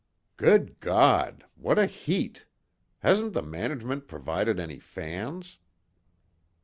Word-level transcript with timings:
"Good 0.35 0.79
God! 0.79 1.45
What 1.53 1.77
a 1.77 1.85
heat! 1.85 2.47
Hasn't 3.03 3.33
the 3.33 3.43
management 3.43 4.07
provided 4.07 4.59
any 4.59 4.79
fans?" 4.79 5.59